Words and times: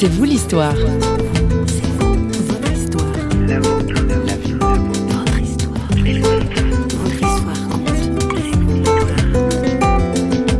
C'est 0.00 0.06
vous 0.06 0.22
l'histoire. 0.22 0.76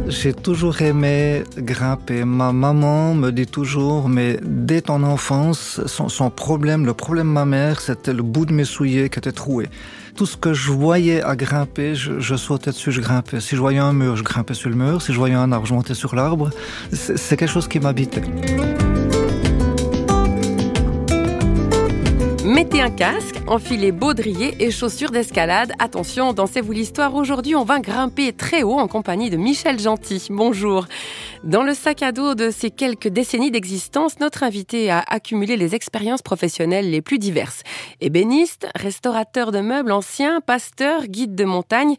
J'ai 0.08 0.34
toujours 0.34 0.82
aimé 0.82 1.44
grimper. 1.56 2.24
Ma 2.24 2.52
maman 2.52 3.14
me 3.14 3.30
dit 3.30 3.46
toujours, 3.46 4.08
mais 4.08 4.40
dès 4.42 4.80
ton 4.80 5.04
enfance, 5.04 5.80
son, 5.86 6.30
problème, 6.30 6.84
le 6.84 6.94
problème 6.94 7.28
de 7.28 7.32
ma 7.32 7.44
mère, 7.44 7.80
c'était 7.80 8.12
le 8.12 8.24
bout 8.24 8.44
de 8.44 8.52
mes 8.52 8.64
souliers 8.64 9.08
qui 9.08 9.20
était 9.20 9.30
troué. 9.30 9.68
Tout 10.16 10.26
ce 10.26 10.36
que 10.36 10.52
je 10.52 10.72
voyais 10.72 11.22
à 11.22 11.36
grimper, 11.36 11.94
je, 11.94 12.18
je, 12.18 12.34
sautais 12.34 12.72
dessus, 12.72 12.90
je 12.90 13.00
grimpais. 13.00 13.38
Si 13.38 13.54
je 13.54 13.60
voyais 13.60 13.78
un 13.78 13.92
mur, 13.92 14.16
je 14.16 14.24
grimpais 14.24 14.54
sur 14.54 14.68
le 14.68 14.74
mur. 14.74 15.00
Si 15.00 15.12
je 15.12 15.18
voyais 15.18 15.36
un 15.36 15.52
arbre, 15.52 15.64
je 15.68 15.74
montais 15.74 15.94
sur 15.94 16.16
l'arbre. 16.16 16.50
C'est 16.90 17.36
quelque 17.36 17.52
chose 17.52 17.68
qui 17.68 17.78
m'habitait. 17.78 18.24
Mettez 22.58 22.80
un 22.80 22.90
casque, 22.90 23.36
enfilez 23.46 23.92
baudrier 23.92 24.52
et 24.58 24.72
chaussures 24.72 25.12
d'escalade. 25.12 25.70
Attention, 25.78 26.32
dansez-vous 26.32 26.72
l'histoire. 26.72 27.14
Aujourd'hui, 27.14 27.54
on 27.54 27.62
va 27.62 27.78
grimper 27.78 28.32
très 28.32 28.64
haut 28.64 28.80
en 28.80 28.88
compagnie 28.88 29.30
de 29.30 29.36
Michel 29.36 29.78
Gentil. 29.78 30.26
Bonjour. 30.28 30.88
Dans 31.44 31.62
le 31.62 31.72
sac 31.72 32.02
à 32.02 32.10
dos 32.10 32.34
de 32.34 32.50
ces 32.50 32.72
quelques 32.72 33.06
décennies 33.06 33.52
d'existence, 33.52 34.18
notre 34.18 34.42
invité 34.42 34.90
a 34.90 35.04
accumulé 35.06 35.56
les 35.56 35.76
expériences 35.76 36.22
professionnelles 36.22 36.90
les 36.90 37.00
plus 37.00 37.20
diverses. 37.20 37.62
Ébéniste, 38.00 38.66
restaurateur 38.74 39.52
de 39.52 39.60
meubles 39.60 39.92
anciens, 39.92 40.40
pasteur, 40.40 41.06
guide 41.06 41.36
de 41.36 41.44
montagne. 41.44 41.94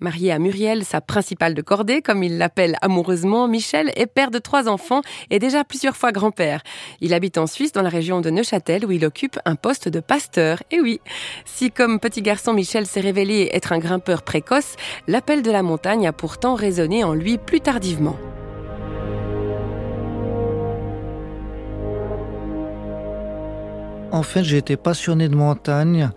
Marié 0.00 0.32
à 0.32 0.40
Muriel, 0.40 0.84
sa 0.84 1.00
principale 1.00 1.54
de 1.54 1.62
cordée, 1.62 2.02
comme 2.02 2.24
il 2.24 2.36
l'appelle 2.36 2.76
amoureusement, 2.82 3.46
Michel 3.46 3.92
est 3.94 4.06
père 4.06 4.32
de 4.32 4.38
trois 4.38 4.68
enfants 4.68 5.02
et 5.30 5.38
déjà 5.38 5.62
plusieurs 5.62 5.96
fois 5.96 6.10
grand-père. 6.10 6.62
Il 7.00 7.14
habite 7.14 7.38
en 7.38 7.46
Suisse, 7.46 7.70
dans 7.70 7.80
la 7.80 7.90
région 7.90 8.20
de 8.20 8.28
Neuchâtel, 8.28 8.84
où 8.84 8.90
il 8.90 9.06
occupe 9.06 9.38
un 9.44 9.54
poste 9.54 9.88
de 9.88 10.00
pasteur. 10.00 10.62
Et 10.72 10.80
oui, 10.80 11.00
si 11.44 11.70
comme 11.70 12.00
petit 12.00 12.22
garçon 12.22 12.52
Michel 12.52 12.86
s'est 12.86 13.00
révélé 13.00 13.50
être 13.52 13.72
un 13.72 13.78
grimpeur 13.78 14.22
précoce, 14.22 14.74
l'appel 15.06 15.42
de 15.42 15.50
la 15.52 15.62
montagne 15.62 16.08
a 16.08 16.12
pourtant 16.12 16.54
résonné 16.54 17.04
en 17.04 17.14
lui 17.14 17.38
plus 17.38 17.60
tardivement. 17.60 18.16
En 24.10 24.22
fait, 24.24 24.42
j'ai 24.42 24.58
été 24.58 24.76
passionné 24.76 25.28
de 25.28 25.36
montagne, 25.36 26.10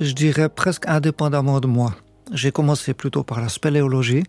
je 0.00 0.12
dirais 0.12 0.48
presque 0.48 0.88
indépendamment 0.88 1.60
de 1.60 1.66
moi. 1.66 1.94
J'ai 2.32 2.52
commencé 2.52 2.94
plutôt 2.94 3.22
par 3.22 3.40
la 3.40 3.48
spéléologie. 3.48 4.24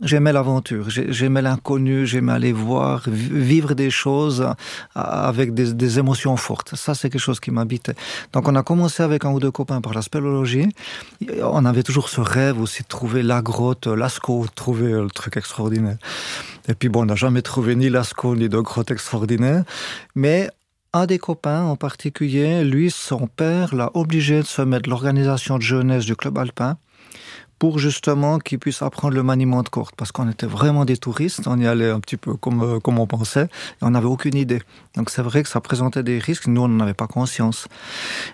J'aimais 0.00 0.32
l'aventure, 0.32 0.90
j'aimais 0.90 1.42
l'inconnu, 1.42 2.06
j'aimais 2.06 2.30
aller 2.30 2.52
voir, 2.52 3.02
vivre 3.08 3.74
des 3.74 3.90
choses 3.90 4.46
avec 4.94 5.54
des, 5.54 5.98
émotions 5.98 6.36
fortes. 6.36 6.76
Ça, 6.76 6.94
c'est 6.94 7.10
quelque 7.10 7.20
chose 7.20 7.40
qui 7.40 7.50
m'habitait. 7.50 7.94
Donc, 8.32 8.46
on 8.46 8.54
a 8.54 8.62
commencé 8.62 9.02
avec 9.02 9.24
un 9.24 9.30
ou 9.30 9.40
deux 9.40 9.50
copains 9.50 9.80
par 9.80 9.94
la 9.94 10.02
spéléologie. 10.02 10.68
On 11.42 11.64
avait 11.64 11.82
toujours 11.82 12.08
ce 12.10 12.20
rêve 12.20 12.60
aussi 12.60 12.84
de 12.84 12.88
trouver 12.88 13.24
la 13.24 13.42
grotte, 13.42 13.88
Lascaux, 13.88 14.46
de 14.46 14.54
trouver 14.54 14.92
le 14.92 15.10
truc 15.10 15.36
extraordinaire. 15.36 15.98
Et 16.68 16.74
puis, 16.74 16.88
bon, 16.88 17.02
on 17.02 17.06
n'a 17.06 17.16
jamais 17.16 17.42
trouvé 17.42 17.74
ni 17.74 17.88
Lascaux 17.88 18.36
ni 18.36 18.48
de 18.48 18.60
grotte 18.60 18.92
extraordinaire. 18.92 19.64
Mais 20.14 20.48
un 20.92 21.06
des 21.06 21.18
copains 21.18 21.64
en 21.64 21.74
particulier, 21.74 22.62
lui, 22.62 22.92
son 22.92 23.26
père 23.26 23.74
l'a 23.74 23.90
obligé 23.94 24.42
de 24.42 24.46
se 24.46 24.62
mettre 24.62 24.88
l'organisation 24.88 25.58
de 25.58 25.62
jeunesse 25.62 26.04
du 26.04 26.14
club 26.14 26.38
alpin 26.38 26.76
pour 27.58 27.78
justement 27.78 28.38
qu'il 28.38 28.58
puisse 28.58 28.82
apprendre 28.82 29.14
le 29.14 29.22
maniement 29.22 29.62
de 29.62 29.68
corde, 29.68 29.94
parce 29.96 30.12
qu'on 30.12 30.30
était 30.30 30.46
vraiment 30.46 30.84
des 30.84 30.96
touristes, 30.96 31.42
on 31.46 31.58
y 31.58 31.66
allait 31.66 31.90
un 31.90 32.00
petit 32.00 32.16
peu 32.16 32.34
comme, 32.34 32.62
euh, 32.62 32.80
comme 32.80 32.98
on 32.98 33.06
pensait, 33.06 33.44
et 33.44 33.82
on 33.82 33.90
n'avait 33.90 34.06
aucune 34.06 34.36
idée. 34.36 34.62
Donc 34.94 35.10
c'est 35.10 35.22
vrai 35.22 35.42
que 35.42 35.48
ça 35.48 35.60
présentait 35.60 36.02
des 36.02 36.18
risques, 36.18 36.46
nous 36.46 36.62
on 36.62 36.68
n'en 36.68 36.84
avait 36.84 36.94
pas 36.94 37.08
conscience. 37.08 37.66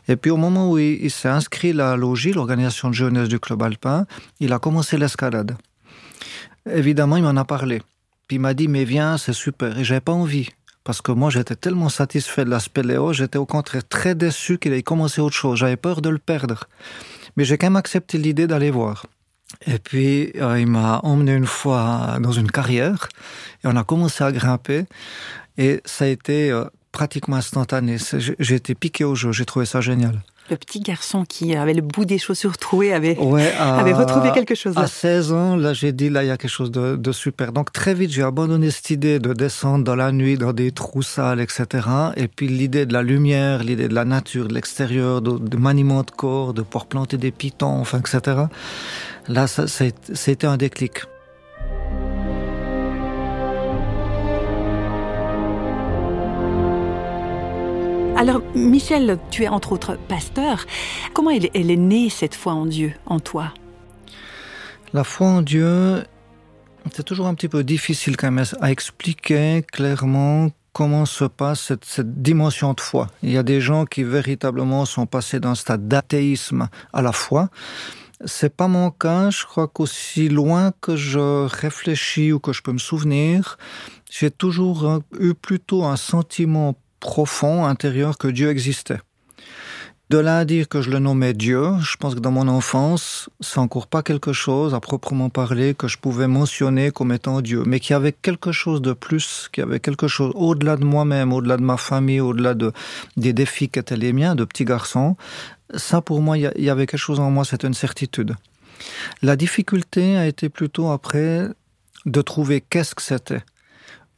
Et 0.08 0.16
puis 0.16 0.30
au 0.30 0.36
moment 0.36 0.70
où 0.70 0.78
il, 0.78 1.10
s'est 1.10 1.28
inscrit 1.28 1.72
la 1.72 1.96
Logie, 1.96 2.32
l'organisation 2.32 2.88
de 2.88 2.94
jeunesse 2.94 3.28
du 3.28 3.40
club 3.40 3.62
alpin, 3.62 4.06
il 4.40 4.52
a 4.52 4.58
commencé 4.58 4.98
l'escalade. 4.98 5.56
Évidemment, 6.70 7.16
il 7.16 7.22
m'en 7.22 7.36
a 7.36 7.44
parlé. 7.44 7.82
Puis 8.26 8.36
il 8.36 8.40
m'a 8.40 8.54
dit, 8.54 8.68
mais 8.68 8.84
viens, 8.84 9.18
c'est 9.18 9.34
super. 9.34 9.78
Et 9.78 9.84
j'avais 9.84 10.00
pas 10.00 10.12
envie. 10.12 10.48
Parce 10.82 11.00
que 11.00 11.12
moi, 11.12 11.30
j'étais 11.30 11.56
tellement 11.56 11.88
satisfait 11.88 12.44
de 12.44 12.50
l'aspect 12.50 12.82
Léo, 12.82 13.12
j'étais 13.12 13.38
au 13.38 13.46
contraire 13.46 13.86
très 13.88 14.14
déçu 14.14 14.58
qu'il 14.58 14.72
ait 14.74 14.82
commencé 14.82 15.20
autre 15.20 15.34
chose. 15.34 15.58
J'avais 15.58 15.76
peur 15.76 16.02
de 16.02 16.10
le 16.10 16.18
perdre. 16.18 16.64
Mais 17.36 17.44
j'ai 17.44 17.58
quand 17.58 17.66
même 17.66 17.76
accepté 17.76 18.18
l'idée 18.18 18.46
d'aller 18.46 18.70
voir. 18.70 19.06
Et 19.66 19.78
puis, 19.78 20.32
euh, 20.36 20.58
il 20.58 20.66
m'a 20.66 21.00
emmené 21.02 21.32
une 21.32 21.46
fois 21.46 22.18
dans 22.20 22.32
une 22.32 22.50
carrière 22.50 23.08
et 23.62 23.66
on 23.66 23.76
a 23.76 23.84
commencé 23.84 24.24
à 24.24 24.32
grimper. 24.32 24.86
Et 25.58 25.80
ça 25.84 26.06
a 26.06 26.08
été 26.08 26.50
euh, 26.50 26.64
pratiquement 26.92 27.36
instantané. 27.36 27.96
J'ai 28.38 28.54
été 28.54 28.74
piqué 28.74 29.04
au 29.04 29.14
jeu, 29.14 29.32
j'ai 29.32 29.44
trouvé 29.44 29.66
ça 29.66 29.80
génial 29.80 30.22
le 30.50 30.56
petit 30.56 30.80
garçon 30.80 31.24
qui 31.24 31.54
avait 31.56 31.72
le 31.72 31.82
bout 31.82 32.04
des 32.04 32.18
chaussures 32.18 32.58
trouées 32.58 32.92
avait, 32.92 33.16
avait 33.58 33.92
retrouvé 33.92 34.30
quelque 34.32 34.54
chose. 34.54 34.74
Là. 34.74 34.82
À 34.82 34.86
16 34.86 35.32
ans, 35.32 35.56
là, 35.56 35.72
j'ai 35.72 35.92
dit, 35.92 36.10
là, 36.10 36.22
il 36.22 36.28
y 36.28 36.30
a 36.30 36.36
quelque 36.36 36.50
chose 36.50 36.70
de, 36.70 37.12
super. 37.12 37.52
Donc, 37.52 37.72
très 37.72 37.94
vite, 37.94 38.10
j'ai 38.10 38.22
abandonné 38.22 38.70
cette 38.70 38.90
idée 38.90 39.18
de 39.18 39.32
descendre 39.32 39.84
dans 39.84 39.96
la 39.96 40.12
nuit, 40.12 40.36
dans 40.36 40.52
des 40.52 40.72
trous 40.72 41.02
sales, 41.02 41.40
etc. 41.40 41.88
Et 42.16 42.28
puis, 42.28 42.48
l'idée 42.48 42.86
de 42.86 42.92
la 42.92 43.02
lumière, 43.02 43.64
l'idée 43.64 43.88
de 43.88 43.94
la 43.94 44.04
nature, 44.04 44.48
de 44.48 44.54
l'extérieur, 44.54 45.22
de, 45.22 45.56
maniement 45.56 46.02
de 46.02 46.10
corps, 46.10 46.52
de 46.52 46.62
pouvoir 46.62 46.86
planter 46.86 47.16
des 47.16 47.30
pitons, 47.30 47.80
enfin, 47.80 48.00
etc. 48.00 48.42
Là, 49.28 49.46
ça, 49.46 49.66
c'était 49.66 50.46
un 50.46 50.56
déclic. 50.56 51.04
Alors, 58.26 58.40
Michel, 58.54 59.18
tu 59.30 59.42
es 59.42 59.48
entre 59.48 59.72
autres 59.72 59.98
pasteur. 60.08 60.64
Comment 61.12 61.28
elle, 61.28 61.44
est 61.52 61.76
née 61.76 62.08
cette 62.08 62.34
foi 62.34 62.54
en 62.54 62.64
Dieu, 62.64 62.94
en 63.04 63.20
toi? 63.20 63.52
La 64.94 65.04
foi 65.04 65.26
en 65.26 65.42
Dieu, 65.42 66.02
c'est 66.94 67.02
toujours 67.02 67.26
un 67.26 67.34
petit 67.34 67.50
peu 67.50 67.62
difficile 67.62 68.16
quand 68.16 68.30
même 68.30 68.46
à 68.62 68.70
expliquer 68.70 69.62
clairement 69.70 70.48
comment 70.72 71.04
se 71.04 71.26
passe 71.26 71.74
cette, 71.82 72.22
dimension 72.22 72.72
de 72.72 72.80
foi. 72.80 73.08
Il 73.22 73.30
y 73.30 73.36
a 73.36 73.42
des 73.42 73.60
gens 73.60 73.84
qui 73.84 74.04
véritablement 74.04 74.86
sont 74.86 75.04
passés 75.04 75.38
d'un 75.38 75.54
stade 75.54 75.86
d'athéisme 75.86 76.70
à 76.94 77.02
la 77.02 77.12
foi. 77.12 77.50
C'est 78.24 78.56
pas 78.56 78.68
mon 78.68 78.90
cas. 78.90 79.28
Je 79.28 79.44
crois 79.44 79.68
qu'aussi 79.68 80.30
loin 80.30 80.72
que 80.80 80.96
je 80.96 81.44
réfléchis 81.44 82.32
ou 82.32 82.38
que 82.38 82.54
je 82.54 82.62
peux 82.62 82.72
me 82.72 82.78
souvenir, 82.78 83.58
j'ai 84.10 84.30
toujours 84.30 85.02
eu 85.20 85.34
plutôt 85.34 85.84
un 85.84 85.96
sentiment 85.96 86.74
profond 87.04 87.66
intérieur 87.66 88.16
que 88.16 88.28
Dieu 88.28 88.48
existait. 88.48 89.00
De 90.08 90.18
là 90.18 90.38
à 90.38 90.44
dire 90.44 90.68
que 90.68 90.80
je 90.80 90.90
le 90.90 90.98
nommais 90.98 91.34
Dieu, 91.34 91.62
je 91.80 91.96
pense 91.96 92.14
que 92.14 92.20
dans 92.20 92.30
mon 92.30 92.48
enfance, 92.48 93.28
c'est 93.40 93.58
encore 93.58 93.88
pas 93.88 94.02
quelque 94.02 94.32
chose 94.32 94.74
à 94.74 94.80
proprement 94.80 95.28
parler 95.28 95.74
que 95.74 95.86
je 95.86 95.98
pouvais 95.98 96.26
mentionner 96.26 96.90
comme 96.90 97.12
étant 97.12 97.42
Dieu, 97.42 97.62
mais 97.66 97.78
qu'il 97.78 97.92
y 97.92 97.96
avait 97.96 98.12
quelque 98.12 98.52
chose 98.52 98.80
de 98.80 98.94
plus, 98.94 99.48
qu'il 99.52 99.64
y 99.64 99.66
avait 99.66 99.80
quelque 99.80 100.08
chose 100.08 100.32
au-delà 100.34 100.76
de 100.76 100.84
moi-même, 100.84 101.32
au-delà 101.32 101.56
de 101.58 101.62
ma 101.62 101.76
famille, 101.76 102.20
au-delà 102.20 102.54
de, 102.54 102.72
des 103.18 103.32
défis 103.32 103.68
qui 103.68 103.78
étaient 103.78 103.96
les 103.96 104.12
miens 104.14 104.34
de 104.34 104.44
petit 104.44 104.64
garçon. 104.64 105.16
Ça, 105.74 106.00
pour 106.00 106.20
moi, 106.22 106.38
il 106.38 106.64
y 106.68 106.70
avait 106.70 106.86
quelque 106.86 107.06
chose 107.08 107.20
en 107.20 107.30
moi, 107.30 107.44
c'est 107.44 107.64
une 107.64 107.74
certitude. 107.74 108.34
La 109.20 109.36
difficulté 109.36 110.16
a 110.16 110.26
été 110.26 110.48
plutôt 110.48 110.90
après 110.90 111.48
de 112.06 112.20
trouver 112.22 112.62
qu'est-ce 112.62 112.94
que 112.94 113.02
c'était. 113.02 113.42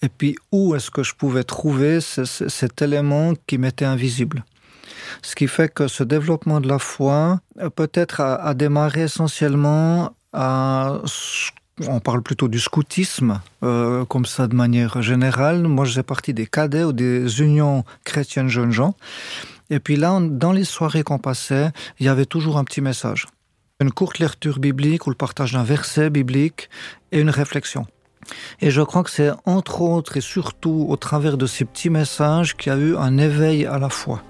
Et 0.02 0.08
puis, 0.08 0.36
où 0.52 0.74
est-ce 0.74 0.90
que 0.90 1.02
je 1.02 1.14
pouvais 1.14 1.44
trouver 1.44 2.00
cet 2.00 2.82
élément 2.82 3.32
qui 3.46 3.58
m'était 3.58 3.84
invisible? 3.84 4.44
Ce 5.22 5.34
qui 5.34 5.46
fait 5.46 5.72
que 5.72 5.88
ce 5.88 6.04
développement 6.04 6.60
de 6.60 6.68
la 6.68 6.78
foi, 6.78 7.40
euh, 7.58 7.70
peut-être 7.70 8.20
a, 8.20 8.54
démarré 8.54 9.02
essentiellement 9.02 10.12
à 10.32 11.00
on 11.86 12.00
parle 12.00 12.22
plutôt 12.22 12.48
du 12.48 12.58
scoutisme, 12.58 13.40
euh, 13.62 14.06
comme 14.06 14.24
ça 14.24 14.46
de 14.46 14.54
manière 14.54 15.02
générale. 15.02 15.62
Moi, 15.62 15.84
j'ai 15.84 16.02
parti 16.02 16.32
des 16.32 16.46
cadets 16.46 16.84
ou 16.84 16.92
des 16.92 17.42
unions 17.42 17.84
chrétiennes 18.04 18.48
jeunes 18.48 18.72
gens. 18.72 18.94
Et 19.68 19.78
puis 19.78 19.96
là, 19.96 20.18
dans 20.22 20.52
les 20.52 20.64
soirées 20.64 21.02
qu'on 21.02 21.18
passait, 21.18 21.70
il 21.98 22.06
y 22.06 22.08
avait 22.08 22.24
toujours 22.24 22.56
un 22.56 22.64
petit 22.64 22.80
message. 22.80 23.26
Une 23.80 23.92
courte 23.92 24.18
lecture 24.18 24.58
biblique 24.58 25.06
ou 25.06 25.10
le 25.10 25.16
partage 25.16 25.52
d'un 25.52 25.64
verset 25.64 26.08
biblique 26.08 26.70
et 27.12 27.20
une 27.20 27.30
réflexion. 27.30 27.86
Et 28.60 28.70
je 28.70 28.82
crois 28.82 29.02
que 29.02 29.10
c'est 29.10 29.30
entre 29.44 29.82
autres 29.82 30.16
et 30.16 30.20
surtout 30.20 30.86
au 30.88 30.96
travers 30.96 31.36
de 31.36 31.46
ces 31.46 31.64
petits 31.64 31.90
messages 31.90 32.56
qu'il 32.56 32.72
y 32.72 32.76
a 32.76 32.78
eu 32.78 32.96
un 32.96 33.18
éveil 33.18 33.66
à 33.66 33.78
la 33.78 33.88
foi. 33.88 34.22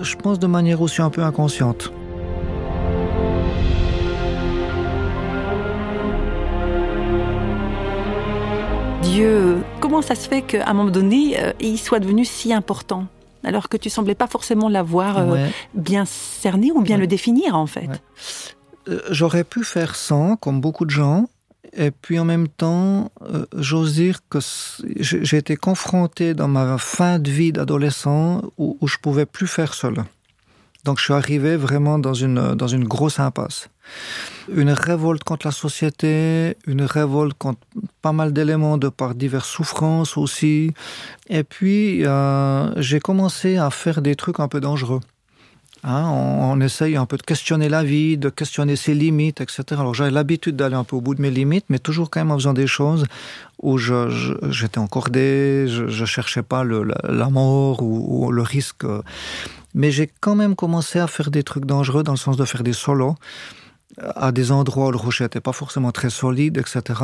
Je 0.00 0.16
pense 0.16 0.38
de 0.38 0.46
manière 0.46 0.80
aussi 0.80 1.02
un 1.02 1.10
peu 1.10 1.22
inconsciente. 1.22 1.92
Dieu, 9.02 9.58
comment 9.80 10.02
ça 10.02 10.16
se 10.16 10.28
fait 10.28 10.42
qu'à 10.42 10.68
un 10.68 10.74
moment 10.74 10.90
donné, 10.90 11.38
euh, 11.38 11.52
il 11.60 11.78
soit 11.78 12.00
devenu 12.00 12.24
si 12.24 12.52
important 12.52 13.06
alors 13.44 13.68
que 13.68 13.76
tu 13.76 13.90
semblais 13.90 14.14
pas 14.14 14.26
forcément 14.26 14.68
l'avoir 14.68 15.18
euh, 15.18 15.46
bien 15.74 16.04
cerné 16.06 16.72
ou 16.72 16.80
bien 16.80 16.96
le 16.96 17.06
définir 17.06 17.54
en 17.54 17.66
fait? 17.66 17.88
Euh, 18.88 19.00
J'aurais 19.10 19.44
pu 19.44 19.64
faire 19.64 19.94
sans, 19.94 20.36
comme 20.36 20.60
beaucoup 20.60 20.84
de 20.84 20.90
gens, 20.90 21.26
Et 21.76 21.90
puis 21.90 22.18
en 22.18 22.24
même 22.24 22.48
temps, 22.48 23.10
euh, 23.22 23.46
j'ose 23.56 23.94
dire 23.94 24.20
que 24.28 24.38
j'ai 25.00 25.36
été 25.36 25.56
confronté 25.56 26.34
dans 26.34 26.48
ma 26.48 26.78
fin 26.78 27.18
de 27.18 27.30
vie 27.30 27.52
d'adolescent 27.52 28.42
où, 28.58 28.78
je 28.86 28.96
pouvais 28.98 29.26
plus 29.26 29.46
faire 29.46 29.74
seul. 29.74 30.04
Donc 30.84 30.98
je 30.98 31.04
suis 31.04 31.14
arrivé 31.14 31.56
vraiment 31.56 31.98
dans 31.98 32.14
une, 32.14 32.54
dans 32.54 32.68
une 32.68 32.84
grosse 32.84 33.18
impasse. 33.18 33.68
Une 34.54 34.70
révolte 34.70 35.24
contre 35.24 35.46
la 35.46 35.52
société, 35.52 36.56
une 36.66 36.82
révolte 36.82 37.36
contre 37.38 37.60
pas 38.02 38.12
mal 38.12 38.32
d'éléments 38.32 38.76
de 38.76 38.88
par 38.88 39.14
diverses 39.14 39.48
souffrances 39.48 40.16
aussi. 40.16 40.72
Et 41.28 41.42
puis 41.42 42.04
euh, 42.04 42.70
j'ai 42.80 43.00
commencé 43.00 43.56
à 43.56 43.70
faire 43.70 44.02
des 44.02 44.14
trucs 44.14 44.40
un 44.40 44.48
peu 44.48 44.60
dangereux. 44.60 45.00
Hein, 45.86 46.08
on, 46.08 46.60
essaye 46.62 46.96
un 46.96 47.04
peu 47.04 47.18
de 47.18 47.22
questionner 47.22 47.68
la 47.68 47.84
vie, 47.84 48.16
de 48.16 48.30
questionner 48.30 48.74
ses 48.74 48.94
limites, 48.94 49.42
etc. 49.42 49.64
Alors 49.72 49.92
j'avais 49.92 50.10
l'habitude 50.10 50.56
d'aller 50.56 50.76
un 50.76 50.84
peu 50.84 50.96
au 50.96 51.02
bout 51.02 51.14
de 51.14 51.20
mes 51.20 51.30
limites, 51.30 51.66
mais 51.68 51.78
toujours 51.78 52.08
quand 52.08 52.20
même 52.20 52.30
en 52.30 52.38
faisant 52.38 52.54
des 52.54 52.66
choses 52.66 53.04
où 53.62 53.76
j'étais 53.78 54.78
encordé, 54.78 55.66
je, 55.68 55.86
je 55.88 56.04
cherchais 56.06 56.42
pas 56.42 56.64
le, 56.64 56.88
la, 57.04 57.28
mort 57.28 57.82
ou, 57.82 58.24
ou, 58.24 58.32
le 58.32 58.40
risque. 58.40 58.86
Mais 59.74 59.90
j'ai 59.90 60.10
quand 60.20 60.34
même 60.34 60.56
commencé 60.56 60.98
à 60.98 61.06
faire 61.06 61.30
des 61.30 61.42
trucs 61.42 61.66
dangereux 61.66 62.02
dans 62.02 62.12
le 62.12 62.18
sens 62.18 62.38
de 62.38 62.46
faire 62.46 62.62
des 62.62 62.72
solos 62.72 63.16
à 63.98 64.32
des 64.32 64.52
endroits 64.52 64.88
où 64.88 64.90
le 64.90 64.96
rocher 64.96 65.24
n'était 65.24 65.40
pas 65.40 65.52
forcément 65.52 65.92
très 65.92 66.10
solide, 66.10 66.56
etc. 66.56 67.00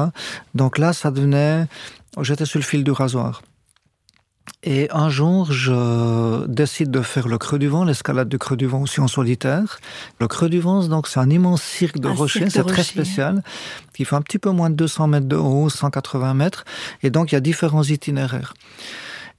Donc 0.54 0.78
là, 0.78 0.92
ça 0.92 1.10
devenait... 1.10 1.66
J'étais 2.20 2.46
sur 2.46 2.58
le 2.58 2.64
fil 2.64 2.82
du 2.82 2.90
rasoir. 2.90 3.42
Et 4.62 4.88
un 4.90 5.08
jour, 5.08 5.50
je 5.50 6.46
décide 6.46 6.90
de 6.90 7.00
faire 7.00 7.28
le 7.28 7.38
Creux 7.38 7.58
du 7.58 7.68
Vent, 7.68 7.84
l'escalade 7.84 8.28
du 8.28 8.36
Creux 8.36 8.58
du 8.58 8.66
Vent 8.66 8.82
aussi 8.82 9.00
en 9.00 9.08
solitaire. 9.08 9.80
Le 10.20 10.28
Creux 10.28 10.50
du 10.50 10.60
Vent, 10.60 10.84
donc, 10.84 11.08
c'est 11.08 11.18
un 11.18 11.30
immense 11.30 11.62
cirque 11.62 11.98
de 11.98 12.08
rochers, 12.08 12.50
c'est 12.50 12.66
très 12.66 12.82
spécial, 12.82 13.42
qui 13.94 14.04
fait 14.04 14.16
un 14.16 14.22
petit 14.22 14.38
peu 14.38 14.50
moins 14.50 14.68
de 14.68 14.74
200 14.74 15.06
mètres 15.08 15.28
de 15.28 15.36
haut, 15.36 15.70
180 15.70 16.34
mètres. 16.34 16.64
Et 17.02 17.08
donc, 17.08 17.32
il 17.32 17.36
y 17.36 17.38
a 17.38 17.40
différents 17.40 17.84
itinéraires. 17.84 18.52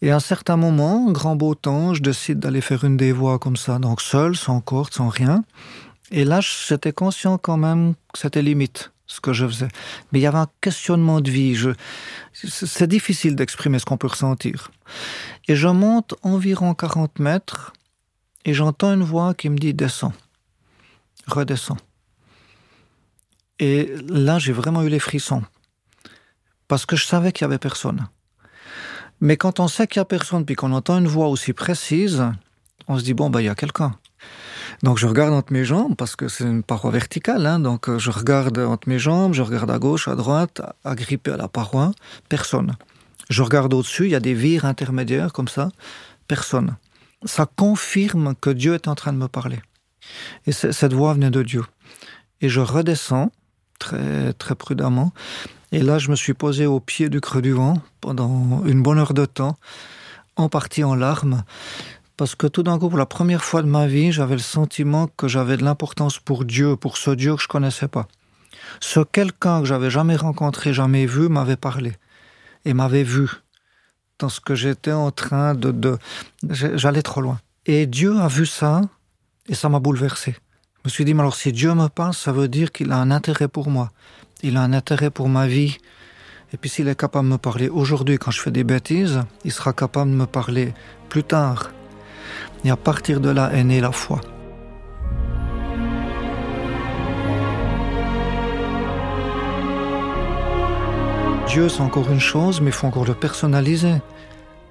Et 0.01 0.09
à 0.09 0.15
un 0.15 0.19
certain 0.19 0.57
moment, 0.57 1.11
grand 1.11 1.35
beau 1.35 1.53
temps, 1.53 1.93
je 1.93 2.01
décide 2.01 2.39
d'aller 2.39 2.61
faire 2.61 2.83
une 2.83 2.97
des 2.97 3.11
voies 3.11 3.37
comme 3.37 3.57
ça, 3.57 3.77
donc 3.77 4.01
seul, 4.01 4.35
sans 4.35 4.59
corde, 4.59 4.91
sans 4.93 5.09
rien. 5.09 5.43
Et 6.09 6.25
là, 6.25 6.39
j'étais 6.41 6.91
conscient 6.91 7.37
quand 7.37 7.57
même 7.57 7.93
que 8.11 8.19
c'était 8.19 8.41
limite 8.41 8.91
ce 9.11 9.19
que 9.19 9.33
je 9.33 9.45
faisais. 9.45 9.67
Mais 10.11 10.19
il 10.19 10.21
y 10.21 10.27
avait 10.27 10.37
un 10.37 10.47
questionnement 10.61 11.19
de 11.19 11.29
vie. 11.29 11.57
C'est 12.33 12.87
difficile 12.87 13.35
d'exprimer 13.35 13.77
ce 13.77 13.85
qu'on 13.85 13.97
peut 13.97 14.07
ressentir. 14.07 14.71
Et 15.47 15.55
je 15.55 15.67
monte 15.67 16.15
environ 16.23 16.73
40 16.73 17.19
mètres 17.19 17.73
et 18.45 18.53
j'entends 18.53 18.93
une 18.93 19.03
voix 19.03 19.33
qui 19.33 19.49
me 19.49 19.57
dit 19.57 19.73
descends, 19.73 20.13
redescends. 21.27 21.77
Et 23.59 23.93
là, 24.07 24.39
j'ai 24.39 24.53
vraiment 24.53 24.81
eu 24.81 24.89
les 24.89 24.99
frissons. 24.99 25.43
Parce 26.69 26.85
que 26.85 26.95
je 26.95 27.05
savais 27.05 27.33
qu'il 27.33 27.43
y 27.43 27.49
avait 27.49 27.59
personne. 27.59 28.07
Mais 29.19 29.35
quand 29.35 29.59
on 29.59 29.67
sait 29.67 29.87
qu'il 29.87 29.99
y 29.99 30.01
a 30.01 30.05
personne, 30.05 30.45
puis 30.45 30.55
qu'on 30.55 30.71
entend 30.71 30.97
une 30.97 31.07
voix 31.07 31.27
aussi 31.27 31.51
précise, 31.51 32.23
on 32.87 32.97
se 32.97 33.03
dit, 33.03 33.13
bon, 33.13 33.29
bah, 33.29 33.41
il 33.41 33.45
y 33.45 33.49
a 33.49 33.55
quelqu'un. 33.55 33.93
Donc 34.83 34.97
je 34.97 35.05
regarde 35.05 35.33
entre 35.33 35.53
mes 35.53 35.63
jambes 35.63 35.95
parce 35.95 36.15
que 36.15 36.27
c'est 36.27 36.43
une 36.43 36.63
paroi 36.63 36.91
verticale. 36.91 37.45
Hein, 37.45 37.59
donc 37.59 37.87
euh, 37.87 37.99
je 37.99 38.09
regarde 38.09 38.57
entre 38.57 38.89
mes 38.89 38.99
jambes, 38.99 39.33
je 39.33 39.43
regarde 39.43 39.69
à 39.69 39.77
gauche, 39.77 40.07
à 40.07 40.15
droite, 40.15 40.61
agrippé 40.83 41.31
à 41.31 41.37
la 41.37 41.47
paroi, 41.47 41.91
personne. 42.29 42.75
Je 43.29 43.43
regarde 43.43 43.73
au-dessus, 43.73 44.05
il 44.05 44.11
y 44.11 44.15
a 44.15 44.19
des 44.19 44.33
vires 44.33 44.65
intermédiaires 44.65 45.31
comme 45.31 45.47
ça, 45.47 45.69
personne. 46.27 46.75
Ça 47.25 47.45
confirme 47.45 48.33
que 48.35 48.49
Dieu 48.49 48.73
est 48.73 48.87
en 48.87 48.95
train 48.95 49.13
de 49.13 49.17
me 49.17 49.27
parler. 49.27 49.61
Et 50.47 50.51
cette 50.51 50.93
voix 50.93 51.13
venait 51.13 51.29
de 51.29 51.43
Dieu. 51.43 51.63
Et 52.41 52.49
je 52.49 52.59
redescends 52.59 53.31
très 53.77 54.33
très 54.33 54.55
prudemment. 54.55 55.13
Et 55.71 55.81
là, 55.81 55.99
je 55.99 56.09
me 56.09 56.15
suis 56.15 56.33
posé 56.33 56.65
au 56.65 56.79
pied 56.79 57.09
du 57.09 57.21
creux 57.21 57.41
du 57.41 57.51
vent 57.51 57.75
pendant 58.01 58.63
une 58.65 58.81
bonne 58.81 58.97
heure 58.97 59.13
de 59.13 59.25
temps, 59.25 59.57
en 60.35 60.49
partie 60.49 60.83
en 60.83 60.95
larmes, 60.95 61.43
parce 62.21 62.35
que 62.35 62.45
tout 62.45 62.61
d'un 62.61 62.77
coup, 62.77 62.87
pour 62.87 62.99
la 62.99 63.07
première 63.07 63.43
fois 63.43 63.63
de 63.63 63.67
ma 63.67 63.87
vie, 63.87 64.11
j'avais 64.11 64.35
le 64.35 64.41
sentiment 64.41 65.07
que 65.07 65.27
j'avais 65.27 65.57
de 65.57 65.63
l'importance 65.63 66.19
pour 66.19 66.45
Dieu, 66.45 66.75
pour 66.75 66.97
ce 66.97 67.09
Dieu 67.09 67.35
que 67.35 67.41
je 67.41 67.47
connaissais 67.47 67.87
pas. 67.87 68.07
Ce 68.79 68.99
quelqu'un 68.99 69.61
que 69.61 69.65
j'avais 69.65 69.89
jamais 69.89 70.17
rencontré, 70.17 70.71
jamais 70.71 71.07
vu, 71.07 71.29
m'avait 71.29 71.55
parlé 71.55 71.93
et 72.63 72.75
m'avait 72.75 73.01
vu 73.01 73.27
dans 74.19 74.29
ce 74.29 74.39
que 74.39 74.53
j'étais 74.53 74.91
en 74.91 75.09
train 75.09 75.55
de, 75.55 75.71
de 75.71 75.97
j'allais 76.47 77.01
trop 77.01 77.21
loin. 77.21 77.39
Et 77.65 77.87
Dieu 77.87 78.15
a 78.19 78.27
vu 78.27 78.45
ça 78.45 78.81
et 79.47 79.55
ça 79.55 79.67
m'a 79.69 79.79
bouleversé. 79.79 80.33
Je 80.33 80.81
me 80.85 80.89
suis 80.91 81.05
dit, 81.05 81.15
mais 81.15 81.21
alors 81.21 81.35
si 81.35 81.51
Dieu 81.51 81.73
me 81.73 81.87
parle, 81.87 82.13
ça 82.13 82.31
veut 82.31 82.47
dire 82.47 82.71
qu'il 82.71 82.91
a 82.91 82.97
un 82.97 83.09
intérêt 83.09 83.47
pour 83.47 83.71
moi. 83.71 83.89
Il 84.43 84.57
a 84.57 84.61
un 84.61 84.73
intérêt 84.73 85.09
pour 85.09 85.27
ma 85.27 85.47
vie. 85.47 85.79
Et 86.53 86.57
puis 86.57 86.69
s'il 86.69 86.87
est 86.87 86.99
capable 86.99 87.27
de 87.29 87.33
me 87.33 87.39
parler 87.39 87.67
aujourd'hui 87.67 88.19
quand 88.19 88.29
je 88.29 88.41
fais 88.41 88.51
des 88.51 88.63
bêtises, 88.63 89.21
il 89.43 89.51
sera 89.51 89.73
capable 89.73 90.11
de 90.11 90.15
me 90.17 90.27
parler 90.27 90.75
plus 91.09 91.23
tard 91.23 91.71
et 92.63 92.69
à 92.69 92.77
partir 92.77 93.19
de 93.19 93.29
là 93.29 93.51
est 93.53 93.63
née 93.63 93.81
la 93.81 93.91
foi. 93.91 94.21
Dieu, 101.47 101.67
c'est 101.67 101.81
encore 101.81 102.09
une 102.09 102.19
chose, 102.19 102.61
mais 102.61 102.67
il 102.67 102.73
faut 102.73 102.87
encore 102.87 103.05
le 103.05 103.13
personnaliser. 103.13 103.95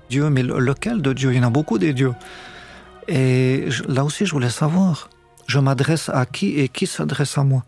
Dieu, 0.08 0.30
mais 0.30 0.42
lequel 0.42 1.02
de 1.02 1.12
Dieu? 1.12 1.32
Il 1.32 1.36
y 1.36 1.40
en 1.40 1.46
a 1.46 1.50
beaucoup 1.50 1.78
des 1.78 1.92
dieux. 1.92 2.14
Et 3.06 3.68
là 3.86 4.02
aussi, 4.02 4.24
je 4.24 4.32
voulais 4.32 4.50
savoir. 4.50 5.10
Je 5.46 5.58
m'adresse 5.58 6.08
à 6.08 6.24
qui 6.24 6.58
et 6.58 6.68
qui 6.68 6.86
s'adresse 6.86 7.36
à 7.36 7.44
moi? 7.44 7.64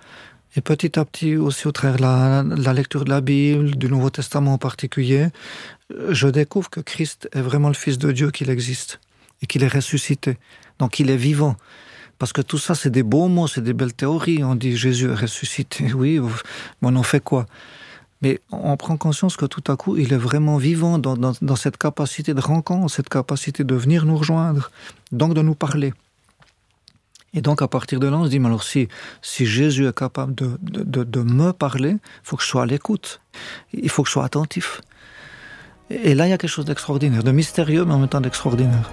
Et 0.57 0.61
petit 0.61 0.99
à 0.99 1.05
petit, 1.05 1.37
aussi 1.37 1.67
au 1.67 1.73
travers 1.73 1.97
de 1.97 2.03
la, 2.03 2.43
la, 2.43 2.73
lecture 2.73 3.05
de 3.05 3.11
la 3.11 3.21
Bible, 3.21 3.77
du 3.77 3.89
Nouveau 3.89 4.09
Testament 4.09 4.55
en 4.55 4.59
particulier, 4.59 5.29
je 6.09 6.29
découvre 6.29 6.71
que 6.71 6.81
Christ 6.81 7.29
est 7.33 7.41
vraiment 7.41 7.69
le 7.69 7.75
Fils 7.75 7.99
de 7.99 8.13
Dieu, 8.13 8.31
qu'il 8.31 8.51
existe 8.51 8.99
et 9.43 9.47
qu'il 9.47 9.63
est 9.63 9.69
ressuscité. 9.69 10.39
Donc 10.79 10.99
il 11.01 11.11
est 11.11 11.17
vivant. 11.17 11.57
Parce 12.19 12.33
que 12.33 12.41
tout 12.41 12.59
ça, 12.59 12.75
c'est 12.75 12.91
des 12.91 13.03
beaux 13.03 13.29
mots, 13.29 13.49
c'est 13.49 13.63
des 13.63 13.73
belles 13.73 13.95
théories. 13.95 14.45
On 14.45 14.55
dit 14.55 14.77
Jésus 14.77 15.11
est 15.11 15.15
ressuscité, 15.15 15.93
oui, 15.95 16.21
mais 16.21 16.89
on 16.89 16.97
en 16.97 17.03
fait 17.03 17.21
quoi? 17.21 17.47
Mais 18.23 18.39
on 18.53 18.77
prend 18.77 18.97
conscience 18.97 19.37
que 19.37 19.47
tout 19.47 19.65
à 19.71 19.77
coup, 19.77 19.97
il 19.97 20.13
est 20.13 20.17
vraiment 20.17 20.57
vivant 20.57 20.99
dans, 20.99 21.57
cette 21.57 21.77
capacité 21.77 22.35
de 22.35 22.41
rencontre, 22.41 22.89
cette 22.95 23.09
capacité 23.09 23.65
de 23.65 23.75
venir 23.75 24.05
nous 24.05 24.17
rejoindre, 24.17 24.71
donc 25.11 25.35
de 25.35 25.43
nous 25.43 25.57
parler. 25.57 25.93
Et 27.35 27.41
donc 27.41 27.63
à 27.63 27.67
partir 27.67 27.99
de 27.99 28.07
là, 28.07 28.19
on 28.19 28.25
se 28.27 28.31
dit, 28.31 28.39
mais 28.39 28.47
alors 28.47 28.63
si, 28.63 28.89
Jésus 29.23 29.89
est 29.89 29.97
capable 29.97 30.37
de 30.37 31.23
me 31.23 31.51
parler, 31.51 31.91
il 31.91 32.01
faut 32.23 32.37
que 32.37 32.45
je 32.45 32.49
sois 32.49 32.63
à 32.63 32.67
l'écoute, 32.67 33.21
il 33.73 33.89
faut 33.89 34.05
que 34.05 34.09
je 34.09 34.13
sois 34.13 34.25
attentif. 34.25 34.81
Et 35.91 36.15
là, 36.15 36.27
il 36.27 36.31
y 36.31 36.33
a 36.33 36.39
quelque 36.39 36.51
chose 36.51 36.65
d'extraordinaire, 36.65 37.25
de 37.25 37.33
mystérieux, 37.33 37.85
mais 37.85 37.95
en 37.95 37.99
même 37.99 38.09
temps 38.09 38.21
d'extraordinaire. 38.21 38.91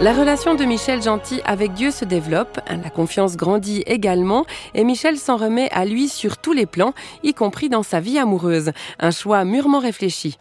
La 0.00 0.12
relation 0.12 0.54
de 0.54 0.64
Michel 0.64 1.02
Gentil 1.02 1.40
avec 1.44 1.74
Dieu 1.74 1.90
se 1.90 2.04
développe, 2.04 2.60
la 2.70 2.88
confiance 2.88 3.36
grandit 3.36 3.82
également 3.86 4.46
et 4.74 4.84
Michel 4.84 5.18
s'en 5.18 5.36
remet 5.36 5.68
à 5.72 5.84
lui 5.84 6.08
sur 6.08 6.36
tous 6.36 6.52
les 6.52 6.66
plans, 6.66 6.94
y 7.24 7.34
compris 7.34 7.68
dans 7.68 7.82
sa 7.82 7.98
vie 7.98 8.16
amoureuse. 8.16 8.70
Un 9.00 9.10
choix 9.10 9.44
mûrement 9.44 9.80
réfléchi. 9.80 10.38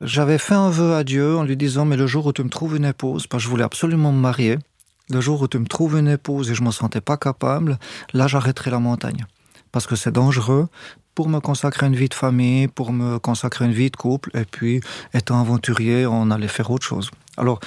J'avais 0.00 0.38
fait 0.38 0.54
un 0.54 0.70
vœu 0.70 0.94
à 0.94 1.04
Dieu 1.04 1.36
en 1.36 1.42
lui 1.42 1.58
disant 1.58 1.84
mais 1.84 1.98
le 1.98 2.06
jour 2.06 2.24
où 2.24 2.32
tu 2.32 2.42
me 2.42 2.48
trouves 2.48 2.78
une 2.78 2.86
épouse, 2.86 3.26
parce 3.26 3.42
que 3.42 3.44
je 3.44 3.50
voulais 3.50 3.64
absolument 3.64 4.10
me 4.10 4.20
marier, 4.20 4.58
le 5.10 5.20
jour 5.20 5.42
où 5.42 5.48
tu 5.48 5.58
me 5.58 5.66
trouves 5.66 5.98
une 5.98 6.08
épouse 6.08 6.50
et 6.50 6.54
je 6.54 6.62
me 6.62 6.70
sentais 6.70 7.02
pas 7.02 7.18
capable, 7.18 7.78
là 8.14 8.26
j'arrêterai 8.26 8.70
la 8.70 8.78
montagne. 8.78 9.26
Parce 9.70 9.86
que 9.86 9.96
c'est 9.96 10.12
dangereux 10.12 10.68
pour 11.14 11.28
me 11.28 11.40
consacrer 11.40 11.86
une 11.86 11.94
vie 11.94 12.08
de 12.08 12.14
famille, 12.14 12.68
pour 12.68 12.92
me 12.92 13.18
consacrer 13.18 13.66
une 13.66 13.72
vie 13.72 13.90
de 13.90 13.96
couple, 13.96 14.30
et 14.34 14.46
puis 14.46 14.80
étant 15.12 15.40
aventurier, 15.40 16.06
on 16.06 16.30
allait 16.30 16.48
faire 16.48 16.70
autre 16.70 16.86
chose. 16.86 17.10
Alors, 17.36 17.60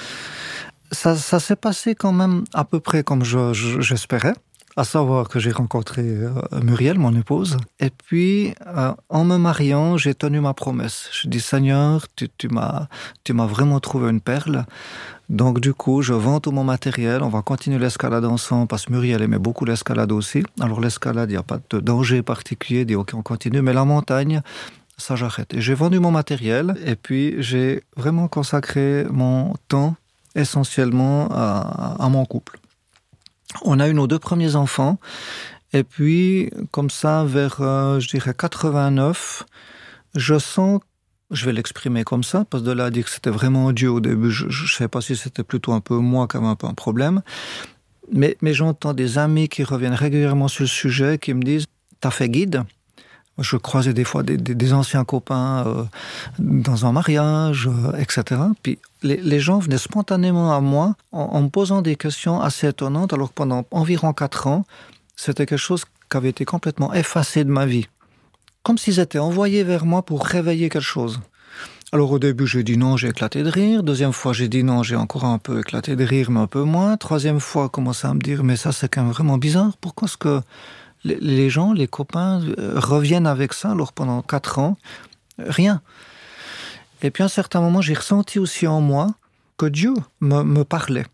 ça, 0.92 1.16
s'est 1.16 1.56
passé 1.56 1.94
quand 1.94 2.12
même 2.12 2.44
à 2.54 2.64
peu 2.64 2.80
près 2.80 3.02
comme 3.02 3.24
j'espérais. 3.24 4.34
Je, 4.34 4.40
à 4.80 4.84
savoir 4.84 5.28
que 5.28 5.40
j'ai 5.40 5.50
rencontré 5.50 6.02
euh, 6.02 6.30
Muriel, 6.62 6.98
mon 7.00 7.12
épouse, 7.16 7.56
et 7.80 7.90
puis 7.90 8.54
euh, 8.68 8.92
en 9.08 9.24
me 9.24 9.36
mariant, 9.36 9.96
j'ai 9.96 10.14
tenu 10.14 10.40
ma 10.40 10.54
promesse. 10.54 11.08
Je 11.12 11.26
dis 11.26 11.40
Seigneur, 11.40 12.06
tu, 12.14 12.28
tu 12.38 12.48
m'as, 12.48 12.86
tu 13.24 13.32
m'as 13.32 13.46
vraiment 13.46 13.80
trouvé 13.80 14.08
une 14.08 14.20
perle. 14.20 14.66
Donc 15.28 15.58
du 15.60 15.74
coup, 15.74 16.00
je 16.00 16.12
vends 16.12 16.38
tout 16.38 16.52
mon 16.52 16.62
matériel. 16.62 17.24
On 17.24 17.28
va 17.28 17.42
continuer 17.42 17.80
l'escalade 17.80 18.24
ensemble 18.24 18.68
parce 18.68 18.86
que 18.86 18.92
Muriel 18.92 19.20
aimait 19.20 19.40
beaucoup 19.40 19.64
l'escalade 19.64 20.12
aussi. 20.12 20.44
Alors 20.60 20.80
l'escalade, 20.80 21.28
il 21.28 21.32
n'y 21.32 21.38
a 21.38 21.42
pas 21.42 21.58
de 21.70 21.80
danger 21.80 22.22
particulier. 22.22 22.84
Dit 22.84 22.94
ok, 22.94 23.10
on 23.14 23.22
continue, 23.22 23.62
mais 23.62 23.72
la 23.72 23.84
montagne, 23.84 24.42
ça 24.96 25.16
j'arrête. 25.16 25.54
Et 25.54 25.60
j'ai 25.60 25.74
vendu 25.74 25.98
mon 25.98 26.12
matériel 26.12 26.76
et 26.86 26.94
puis 26.94 27.34
j'ai 27.42 27.82
vraiment 27.96 28.28
consacré 28.28 29.06
mon 29.10 29.54
temps 29.66 29.96
essentiellement 30.34 31.28
à, 31.30 32.08
mon 32.08 32.24
couple. 32.24 32.58
On 33.64 33.80
a 33.80 33.88
eu 33.88 33.94
nos 33.94 34.06
deux 34.06 34.18
premiers 34.18 34.56
enfants, 34.56 34.98
et 35.72 35.84
puis, 35.84 36.50
comme 36.70 36.90
ça, 36.90 37.24
vers, 37.24 37.60
euh, 37.60 38.00
je 38.00 38.08
dirais, 38.08 38.34
89, 38.36 39.44
je 40.14 40.38
sens, 40.38 40.80
je 41.30 41.44
vais 41.44 41.52
l'exprimer 41.52 42.04
comme 42.04 42.24
ça, 42.24 42.44
parce 42.48 42.62
que 42.62 42.68
de 42.68 42.72
là 42.72 42.86
à 42.86 42.90
dire 42.90 43.04
que 43.04 43.10
c'était 43.10 43.30
vraiment 43.30 43.72
Dieu 43.72 43.90
au 43.90 44.00
début, 44.00 44.30
je 44.30 44.46
ne 44.46 44.68
sais 44.68 44.88
pas 44.88 45.00
si 45.00 45.16
c'était 45.16 45.42
plutôt 45.42 45.72
un 45.72 45.80
peu 45.80 45.96
moi 45.96 46.26
qui 46.26 46.36
avait 46.36 46.46
un 46.46 46.56
peu 46.56 46.66
un 46.66 46.74
problème, 46.74 47.22
Mais, 48.10 48.38
mais 48.40 48.54
j'entends 48.54 48.94
des 48.94 49.18
amis 49.18 49.48
qui 49.48 49.64
reviennent 49.64 49.92
régulièrement 49.92 50.48
sur 50.48 50.62
le 50.62 50.68
sujet, 50.68 51.18
qui 51.18 51.34
me 51.34 51.42
disent 51.42 51.66
T'as 52.00 52.10
fait 52.10 52.28
guide? 52.28 52.64
Je 53.38 53.56
croisais 53.56 53.92
des 53.92 54.04
fois 54.04 54.22
des, 54.22 54.72
anciens 54.72 55.04
copains 55.04 55.64
euh, 55.66 55.84
dans 56.38 56.86
un 56.86 56.92
mariage, 56.92 57.68
euh, 57.68 57.96
etc. 57.98 58.40
Puis 58.62 58.78
les, 59.02 59.40
gens 59.40 59.58
venaient 59.58 59.78
spontanément 59.78 60.54
à 60.54 60.60
moi 60.60 60.94
en, 61.12 61.42
me 61.42 61.48
posant 61.48 61.82
des 61.82 61.96
questions 61.96 62.40
assez 62.40 62.68
étonnantes, 62.68 63.12
alors 63.12 63.28
que 63.28 63.34
pendant 63.34 63.64
environ 63.70 64.12
quatre 64.12 64.46
ans, 64.46 64.64
c'était 65.16 65.46
quelque 65.46 65.58
chose 65.58 65.84
qui 66.10 66.16
avait 66.16 66.30
été 66.30 66.44
complètement 66.44 66.92
effacé 66.94 67.44
de 67.44 67.50
ma 67.50 67.66
vie. 67.66 67.88
Comme 68.62 68.78
s'ils 68.78 69.00
étaient 69.00 69.18
envoyés 69.18 69.62
vers 69.62 69.84
moi 69.84 70.02
pour 70.02 70.24
réveiller 70.24 70.68
quelque 70.68 70.82
chose. 70.82 71.20
Alors 71.90 72.10
au 72.10 72.18
début, 72.18 72.46
j'ai 72.46 72.62
dit 72.62 72.76
non, 72.76 72.98
j'ai 72.98 73.08
éclaté 73.08 73.42
de 73.42 73.48
rire. 73.48 73.82
Deuxième 73.82 74.12
fois, 74.12 74.34
j'ai 74.34 74.48
dit 74.48 74.62
non, 74.62 74.82
j'ai 74.82 74.96
encore 74.96 75.24
un 75.24 75.38
peu 75.38 75.60
éclaté 75.60 75.96
de 75.96 76.04
rire, 76.04 76.30
mais 76.30 76.40
un 76.40 76.46
peu 76.46 76.62
moins. 76.62 76.98
Troisième 76.98 77.40
fois, 77.40 77.70
commencé 77.70 78.06
à 78.06 78.12
me 78.12 78.20
dire, 78.20 78.44
mais 78.44 78.56
ça 78.56 78.72
c'est 78.72 78.88
quand 78.92 79.02
même 79.02 79.12
vraiment 79.12 79.38
bizarre. 79.38 79.72
Pourquoi 79.80 80.06
est-ce 80.06 80.18
que 80.18 80.42
les 81.04 81.50
gens, 81.50 81.72
les 81.72 81.86
copains 81.86 82.42
euh, 82.58 82.74
reviennent 82.76 83.26
avec 83.26 83.52
ça 83.52 83.70
alors 83.70 83.92
pendant 83.92 84.22
quatre 84.22 84.58
ans 84.58 84.76
Rien. 85.38 85.80
Et 87.02 87.10
puis 87.10 87.22
à 87.22 87.26
un 87.26 87.28
certain 87.28 87.60
moment, 87.60 87.80
j'ai 87.80 87.94
ressenti 87.94 88.38
aussi 88.38 88.66
en 88.66 88.80
moi 88.80 89.08
que 89.56 89.66
Dieu 89.66 89.94
me, 90.20 90.62
parlait. 90.64 91.06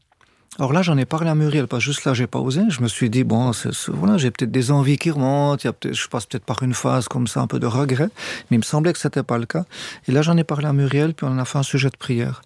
Alors 0.59 0.73
là, 0.73 0.83
j'en 0.83 0.97
ai 0.97 1.05
parlé 1.05 1.29
à 1.29 1.35
Muriel, 1.35 1.67
pas 1.67 1.79
juste 1.79 2.05
là, 2.05 2.15
j'ai 2.15 2.27
pas 2.27 2.39
osé. 2.39 2.63
Je 2.69 2.81
me 2.81 2.89
suis 2.89 3.11
dit, 3.11 3.25
bon, 3.25 3.51
voilà, 3.89 4.17
j'ai 4.17 4.31
peut-être 4.31 4.51
des 4.51 4.71
envies 4.71 4.99
qui 4.99 5.11
remontent, 5.11 5.61
il 5.63 5.67
y 5.67 5.69
a 5.69 5.73
peut 5.73 5.93
je 5.93 6.09
passe 6.09 6.27
peut-être 6.27 6.45
par 6.45 6.63
une 6.63 6.75
phase 6.75 7.09
comme 7.09 7.27
ça, 7.27 7.41
un 7.41 7.47
peu 7.47 7.59
de 7.59 7.67
regret, 7.67 8.09
mais 8.51 8.57
il 8.57 8.59
me 8.59 8.65
semblait 8.65 8.93
que 8.93 8.99
c'était 8.99 9.23
pas 9.23 9.37
le 9.37 9.47
cas. 9.47 9.65
Et 10.07 10.13
là, 10.13 10.23
j'en 10.23 10.37
ai 10.37 10.45
parlé 10.45 10.67
à 10.67 10.73
Muriel, 10.73 11.13
puis 11.13 11.27
on 11.29 11.39
a 11.39 11.45
fait 11.45 11.59
un 11.59 11.65
sujet 11.65 11.91
de 11.91 11.97
prière. 11.97 12.43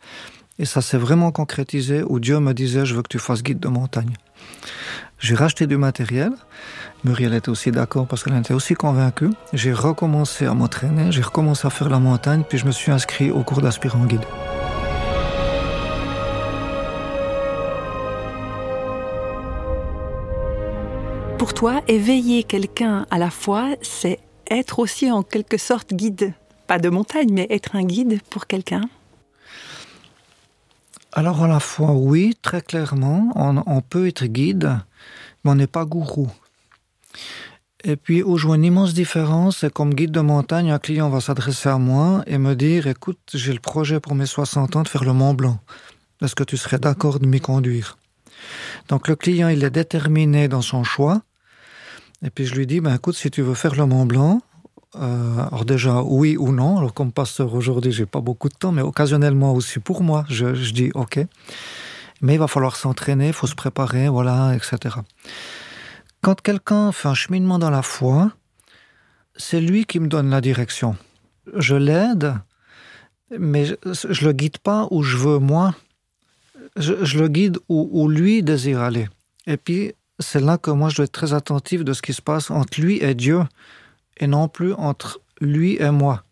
Et 0.59 0.65
ça 0.65 0.81
s'est 0.81 0.99
vraiment 0.99 1.31
concrétisé 1.31 2.03
où 2.03 2.19
Dieu 2.19 2.41
me 2.41 2.55
disait, 2.55 2.87
je 2.87 2.95
veux 2.95 3.03
que 3.03 3.09
tu 3.09 3.19
fasses 3.19 3.43
guide 3.43 3.61
de 3.61 3.69
montagne. 3.69 4.15
J'ai 5.21 5.35
racheté 5.35 5.67
du 5.67 5.77
matériel. 5.77 6.31
Muriel 7.03 7.35
était 7.35 7.49
aussi 7.49 7.73
d'accord 7.73 8.07
parce 8.07 8.23
qu'elle 8.23 8.37
était 8.37 8.55
aussi 8.55 8.75
convaincue. 8.75 9.31
J'ai 9.53 9.73
recommencé 9.73 10.47
à 10.47 10.55
m'entraîner, 10.55 11.11
j'ai 11.11 11.23
recommencé 11.23 11.67
à 11.67 11.71
faire 11.71 11.89
la 11.89 11.99
montagne, 11.99 12.45
puis 12.49 12.57
je 12.57 12.67
me 12.67 12.71
suis 12.71 12.93
inscrit 12.93 13.33
au 13.33 13.43
cours 13.43 13.61
d'aspirant 13.61 14.05
guide. 14.05 14.25
Pour 21.37 21.53
toi, 21.53 21.81
éveiller 21.89 22.45
quelqu'un 22.45 23.05
à 23.11 23.19
la 23.19 23.31
fois, 23.31 23.71
c'est 23.83 24.21
être 24.49 24.79
aussi 24.79 25.11
en 25.11 25.25
quelque 25.25 25.57
sorte 25.57 25.95
guide. 25.95 26.33
Pas 26.69 26.79
de 26.79 26.91
montagne, 26.91 27.31
mais 27.33 27.49
être 27.51 27.75
un 27.75 27.83
guide 27.83 28.21
pour 28.31 28.47
quelqu'un 28.47 28.83
alors 31.13 31.43
à 31.43 31.49
la 31.49 31.59
fois, 31.59 31.93
oui, 31.93 32.37
très 32.43 32.61
clairement, 32.61 33.33
on, 33.35 33.81
peut 33.81 34.07
être 34.07 34.27
guide, 34.27 34.79
on 35.49 35.55
n'est 35.55 35.67
pas 35.67 35.85
gourou. 35.85 36.31
Et 37.85 37.97
puis, 37.97 38.23
où 38.23 38.37
je 38.37 38.47
vois 38.47 38.57
une 38.57 38.65
immense 38.65 38.93
différence, 38.93 39.59
c'est 39.59 39.73
comme 39.73 39.95
guide 39.95 40.11
de 40.11 40.21
montagne, 40.21 40.71
un 40.71 40.79
client 40.79 41.09
va 41.11 41.21
s'adresser 41.21 41.69
à 41.69 41.79
moi 41.79 42.25
et 42.27 42.37
me 42.37 42.55
dire, 42.55 42.87
écoute, 42.89 43.19
j'ai 43.35 43.53
le 43.53 43.61
projet 43.61 44.01
pour 44.01 44.15
mes 44.15 44.27
60 44.27 44.77
ans 44.77 44.83
de 44.83 44.89
faire 44.89 45.05
le 45.05 45.13
Mont 45.13 45.35
Blanc. 45.35 45.61
Est-ce 46.21 46.35
que 46.35 46.43
tu 46.43 46.57
serais 46.57 46.79
d'accord 46.79 47.21
de 47.21 47.27
m'y 47.27 47.41
conduire? 47.41 47.97
Donc 48.89 49.07
le 49.07 49.15
client, 49.15 49.49
il 49.49 49.63
est 49.63 49.71
déterminé 49.71 50.49
dans 50.49 50.63
son 50.63 50.83
choix. 50.83 51.23
Et 52.25 52.31
puis 52.31 52.47
je 52.47 52.55
lui 52.57 52.67
dis, 52.67 52.81
ben, 52.81 52.95
écoute, 52.95 53.15
si 53.15 53.31
tu 53.31 53.43
veux 53.43 53.55
faire 53.55 53.77
le 53.77 53.87
Mont 53.87 54.07
Blanc, 54.07 54.41
euh, 54.97 55.47
alors 55.47 55.65
déjà, 55.65 56.03
oui 56.03 56.37
ou 56.37 56.51
non. 56.51 56.79
Alors 56.79 56.95
comme 56.95 57.13
pasteur 57.13 57.55
aujourd'hui, 57.55 57.93
j'ai 57.93 58.07
pas 58.07 58.21
beaucoup 58.21 58.49
de 58.49 58.55
temps, 58.55 58.73
mais 58.73 58.83
occasionnellement 58.83 59.53
aussi 59.53 59.79
pour 59.79 60.03
moi, 60.03 60.25
je 60.29 60.73
dis 60.73 60.91
OK. 60.95 61.21
Mais 62.21 62.35
il 62.35 62.39
va 62.39 62.49
falloir 62.49 62.77
s'entraîner, 62.77 63.29
il 63.29 63.33
faut 63.33 63.47
se 63.47 63.55
préparer, 63.55 64.09
voilà, 64.09 64.55
etc. 64.55 64.97
Quand 66.21 66.41
quelqu'un 66.41 66.93
fait 66.93 67.09
un 67.09 67.15
cheminement 67.15 67.59
dans 67.59 67.71
la 67.71 67.83
foi, 67.83 68.33
c'est 69.37 69.61
lui 69.61 69.85
qui 69.85 70.01
me 70.01 70.09
donne 70.09 70.31
la 70.31 70.41
direction. 70.41 70.97
Je 71.55 71.77
l'aide, 71.77 72.35
mais 73.39 73.65
je, 73.67 73.75
ne 73.85 74.25
le 74.25 74.33
guide 74.33 74.59
pas 74.59 74.89
où 74.91 75.03
je 75.03 75.17
veux 75.17 75.39
moi. 75.39 75.75
Je, 76.77 77.19
le 77.19 77.29
guide 77.29 77.59
où 77.69 78.09
lui 78.09 78.43
désire 78.43 78.81
aller. 78.81 79.09
Et 79.47 79.57
puis, 79.57 79.95
c'est 80.19 80.41
là 80.41 80.59
que 80.59 80.71
moi 80.71 80.89
je 80.89 80.97
dois 80.97 81.05
être 81.05 81.13
très 81.13 81.33
attentif 81.33 81.85
de 81.85 81.93
ce 81.93 82.03
qui 82.03 82.13
se 82.13 82.23
passe 82.23 82.51
entre 82.51 82.81
lui 82.81 83.03
et 83.03 83.15
Dieu 83.15 83.43
et 84.17 84.27
non 84.27 84.49
plus 84.49 84.73
entre 84.75 85.21
lui 85.41 85.77
et 85.81 85.91
moi. 85.91 86.25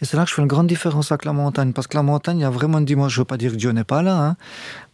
Et 0.00 0.06
c'est 0.06 0.16
là 0.16 0.24
que 0.24 0.30
je 0.30 0.34
fais 0.34 0.42
une 0.42 0.48
grande 0.48 0.66
différence 0.66 1.12
avec 1.12 1.24
la 1.24 1.32
montagne, 1.32 1.72
parce 1.72 1.86
que 1.86 1.96
la 1.96 2.02
montagne, 2.02 2.38
il 2.38 2.42
y 2.42 2.44
a 2.44 2.50
vraiment 2.50 2.78
une 2.78 2.84
dimension, 2.84 3.08
je 3.08 3.20
ne 3.20 3.22
veux 3.22 3.26
pas 3.26 3.36
dire 3.36 3.52
que 3.52 3.56
Dieu 3.56 3.70
n'est 3.70 3.84
pas 3.84 4.02
là, 4.02 4.16
hein, 4.16 4.36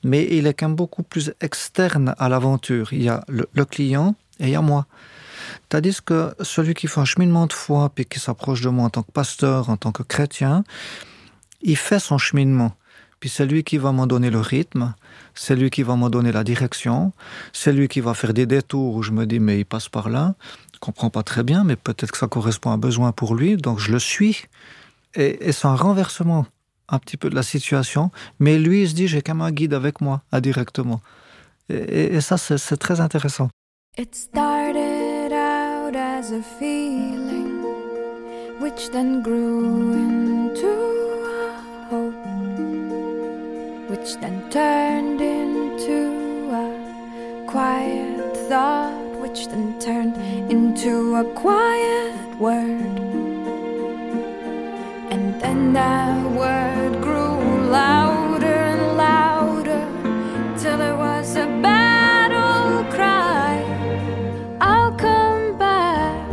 mais 0.03 0.27
il 0.31 0.47
est 0.47 0.55
quand 0.55 0.69
même 0.69 0.77
beaucoup 0.77 1.03
plus 1.03 1.33
externe 1.41 2.15
à 2.19 2.29
l'aventure. 2.29 2.93
Il 2.93 3.03
y 3.03 3.09
a 3.09 3.25
le, 3.29 3.65
client 3.65 4.17
et 4.41 4.45
il 4.45 4.51
y 4.51 4.57
a 4.57 4.61
moi. 4.61 4.87
Tandis 5.69 5.99
que 6.05 6.35
celui 6.41 6.75
qui 6.75 6.89
fait 6.89 7.01
un 7.01 7.05
cheminement 7.05 7.47
de 7.47 7.53
foi, 7.53 7.91
puis 7.95 8.05
qui 8.05 8.19
s'approche 8.19 8.61
de 8.63 8.69
moi 8.69 8.87
en 8.87 8.91
tant 8.91 9.03
que 9.03 9.13
pasteur, 9.13 9.71
en 9.71 9.77
tant 9.77 9.93
que 9.93 10.03
chrétien, 10.03 10.65
il 11.63 11.77
fait 11.77 12.01
son 12.01 12.19
cheminement. 12.19 12.73
Puis 13.21 13.31
c'est 13.31 13.47
lui 13.47 13.65
qui 13.65 13.79
va 13.79 13.93
m'en 13.93 14.07
donner 14.07 14.31
le 14.31 14.41
rythme, 14.41 14.95
c'est 15.35 15.57
lui 15.57 15.71
qui 15.71 15.83
va 15.83 15.97
m'en 15.97 16.11
donner 16.11 16.33
la 16.33 16.45
direction, 16.45 17.13
c'est 17.53 17.73
lui 17.73 17.89
qui 17.89 18.01
va 18.01 18.13
faire 18.13 18.35
des 18.35 18.45
détours 18.45 18.95
où 18.97 19.03
je 19.03 19.13
me 19.13 19.25
dis 19.25 19.39
mais 19.39 19.61
il 19.61 19.65
passe 19.65 19.89
par 19.89 20.11
là, 20.11 20.35
je 20.75 20.81
comprends 20.81 21.11
pas 21.11 21.23
très 21.23 21.43
bien, 21.43 21.65
mais 21.65 21.77
peut-être 21.77 22.13
que 22.13 22.19
ça 22.19 22.27
correspond 22.27 22.71
à 22.71 22.75
un 22.75 22.79
besoin 22.79 23.13
pour 23.13 23.35
lui, 23.35 23.57
donc 23.57 23.79
je 23.79 23.91
le 23.91 23.99
suis. 23.99 24.45
Et, 25.17 25.53
c'est 25.53 25.67
un 25.67 25.75
renversement 25.75 26.47
un 26.89 26.99
petit 26.99 27.17
peu 27.17 27.29
de 27.29 27.35
la 27.35 27.43
situation, 27.43 28.11
mais 28.39 28.59
lui, 28.59 28.83
il 28.83 28.89
se 28.89 28.95
dit, 28.95 29.09
j'ai 29.09 29.23
quand 29.23 29.35
même 29.35 29.47
un 29.47 29.51
guide 29.51 29.75
avec 29.75 30.01
moi, 30.01 30.23
indirectement. 30.31 31.01
Et, 31.69 32.21
ça, 32.21 32.37
c'est 32.39 32.77
très 32.77 33.01
intéressant. 33.01 33.49
It 33.99 34.15
started 34.15 35.33
out 35.33 35.97
as 35.97 36.31
a 36.31 36.43
feeling, 36.59 37.63
which 38.61 38.91
then 38.93 39.23
grew 39.23 39.95
into 39.95 40.69
a 40.69 41.91
hope, 41.91 42.15
which 43.89 44.21
then 44.21 44.43
turned 44.51 45.21
into 45.23 46.51
a 46.53 47.47
quiet 47.47 48.37
thought. 48.49 49.07
which 49.37 49.49
then 49.49 49.79
turned 49.79 50.17
into 50.51 51.17
a 51.17 51.25
quiet 51.35 52.39
word. 52.39 53.06
And 55.49 55.77
that 55.77 56.33
word 56.33 57.01
grew 57.01 57.39
louder 57.71 58.59
and 58.73 58.97
louder 58.97 59.85
till 60.59 60.81
it 60.81 60.97
was 60.97 61.37
a 61.37 61.47
battle 61.63 62.83
cry. 62.93 63.63
I'll 64.61 64.93
come 64.97 65.57
back 65.57 66.29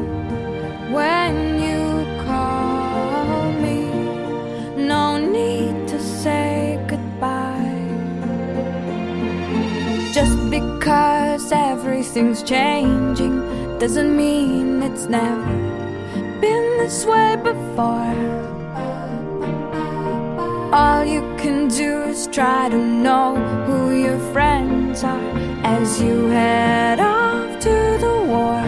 when 0.98 1.60
you 1.66 2.08
call 2.26 3.52
me. 3.66 3.82
No 4.76 5.06
need 5.20 5.88
to 5.90 6.00
say 6.02 6.84
goodbye. 6.88 7.86
Just 10.12 10.38
because 10.50 11.52
everything's 11.52 12.42
changing 12.42 13.38
doesn't 13.78 14.18
mean 14.18 14.82
it's 14.82 15.06
never 15.06 15.54
been 16.42 16.66
this 16.80 17.06
way 17.06 17.36
before. 17.36 18.53
All 20.74 21.06
you 21.06 21.22
can 21.38 21.68
do 21.68 22.02
is 22.02 22.26
try 22.26 22.68
to 22.68 22.78
know 22.78 23.36
who 23.68 23.96
your 23.96 24.18
friends 24.34 25.04
are 25.04 25.32
as 25.64 26.02
you 26.02 26.30
head 26.30 27.00
off 27.00 27.60
to 27.60 27.76
the 28.06 28.16
war. 28.34 28.64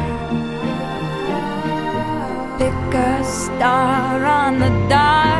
Pick 2.59 2.93
a 2.93 3.23
star 3.23 4.23
on 4.23 4.59
the 4.59 4.69
dark 4.87 5.34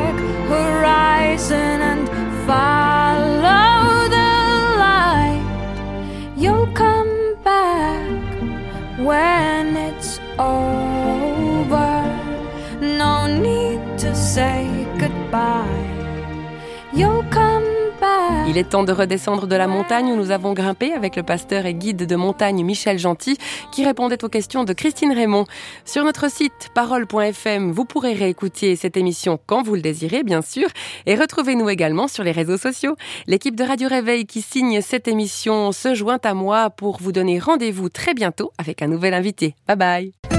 Il 18.56 18.60
est 18.60 18.70
temps 18.70 18.86
de 18.86 18.94
redescendre 18.94 19.48
de 19.48 19.56
la 19.58 19.68
montagne 19.68 20.14
où 20.14 20.16
nous 20.16 20.32
avons 20.32 20.54
grimpé 20.54 20.94
avec 20.94 21.18
le 21.18 21.24
pasteur 21.24 21.66
et 21.66 21.74
guide 21.74 22.06
de 22.06 22.16
montagne 22.16 22.64
Michel 22.64 22.98
Gentil 22.98 23.38
qui 23.74 23.84
répondait 23.84 24.24
aux 24.24 24.30
questions 24.30 24.64
de 24.64 24.72
Christine 24.72 25.12
Raymond. 25.12 25.44
Sur 25.84 26.06
notre 26.06 26.32
site 26.32 26.70
parole.fm, 26.74 27.74
vous 27.74 27.84
pourrez 27.84 28.14
réécouter 28.14 28.78
cette 28.78 28.96
émission 28.96 29.38
quand 29.46 29.62
vous 29.62 29.76
le 29.76 29.82
désirez, 29.82 30.24
bien 30.24 30.42
sûr, 30.42 30.70
et 31.06 31.16
retrouvez-nous 31.16 31.70
également 31.70 32.08
sur 32.08 32.24
les 32.24 32.32
réseaux 32.32 32.56
sociaux. 32.56 32.96
L'équipe 33.28 33.58
de 33.58 33.64
Radio 33.66 33.90
Réveil 33.90 34.26
qui 34.26 34.42
signe 34.42 34.80
cette 34.80 35.10
émission 35.10 35.74
se 35.74 35.94
joint 35.94 36.22
à 36.24 36.34
moi 36.34 36.70
pour 36.70 37.00
vous 37.02 37.12
donner 37.12 37.40
rendez-vous 37.40 37.90
très 37.90 38.14
bientôt 38.14 38.54
avec 38.58 38.82
un 38.82 38.88
nouvel 38.88 39.14
invité. 39.16 39.54
Bye 39.68 39.76
bye 39.76 40.35